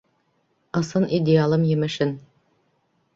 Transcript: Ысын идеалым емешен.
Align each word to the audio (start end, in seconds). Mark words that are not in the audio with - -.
Ысын 0.79 1.05
идеалым 1.17 1.63
емешен. 1.75 2.11